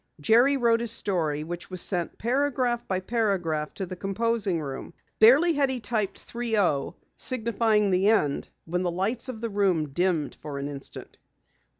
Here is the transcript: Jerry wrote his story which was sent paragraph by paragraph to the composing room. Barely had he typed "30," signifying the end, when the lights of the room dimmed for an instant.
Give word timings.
Jerry 0.19 0.57
wrote 0.57 0.79
his 0.79 0.89
story 0.89 1.43
which 1.43 1.69
was 1.69 1.79
sent 1.79 2.17
paragraph 2.17 2.87
by 2.87 3.01
paragraph 3.01 3.71
to 3.75 3.85
the 3.85 3.95
composing 3.95 4.59
room. 4.59 4.95
Barely 5.19 5.53
had 5.53 5.69
he 5.69 5.79
typed 5.79 6.17
"30," 6.19 6.95
signifying 7.17 7.91
the 7.91 8.07
end, 8.09 8.49
when 8.65 8.81
the 8.81 8.89
lights 8.89 9.29
of 9.29 9.41
the 9.41 9.49
room 9.51 9.89
dimmed 9.89 10.37
for 10.41 10.57
an 10.57 10.67
instant. 10.67 11.19